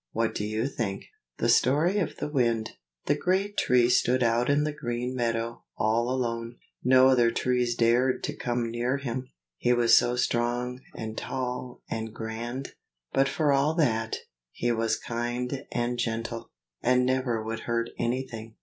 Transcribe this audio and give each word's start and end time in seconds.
What 0.13 0.33
do 0.33 0.43
you 0.43 0.65
think?" 0.65 1.05
THE 1.37 1.47
STORY 1.47 1.99
OF 1.99 2.15
THE 2.15 2.27
WIND. 2.27 2.71
The 3.05 3.13
great 3.13 3.55
Tree 3.55 3.87
stood 3.87 4.23
out 4.23 4.49
in 4.49 4.63
the 4.63 4.73
green 4.73 5.13
meadow, 5.15 5.63
all 5.77 6.09
alone. 6.09 6.55
No 6.83 7.09
other 7.09 7.29
trees 7.29 7.75
dared 7.75 8.23
to 8.23 8.33
come 8.35 8.71
near 8.71 8.97
him, 8.97 9.29
he 9.57 9.73
was 9.73 9.95
so 9.95 10.15
strong, 10.15 10.79
and 10.95 11.15
tall, 11.15 11.83
and 11.87 12.11
grand; 12.11 12.73
but 13.13 13.29
for 13.29 13.53
all 13.53 13.75
that, 13.75 14.15
he 14.51 14.71
was 14.71 14.97
kind 14.97 15.67
and 15.71 15.99
gentle, 15.99 16.49
and 16.81 17.05
never 17.05 17.43
would 17.43 17.59
hurt 17.59 17.91
anything. 17.99 18.55